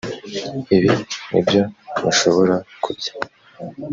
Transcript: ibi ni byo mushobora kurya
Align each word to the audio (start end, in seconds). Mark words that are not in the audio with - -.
ibi 0.75 0.91
ni 1.29 1.41
byo 1.47 1.61
mushobora 2.01 2.55
kurya 2.83 3.11